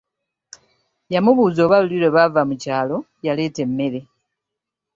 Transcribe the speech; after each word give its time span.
Yamubuuza 1.13 1.59
oba 1.63 1.81
luli 1.81 1.97
lwe 2.01 2.13
baava 2.15 2.41
mu 2.49 2.55
kyalo 2.63 2.97
yaleeta 3.25 3.59
emmere. 3.65 4.01